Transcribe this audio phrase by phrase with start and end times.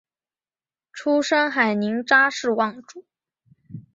[0.91, 3.05] 出身海宁查氏望族。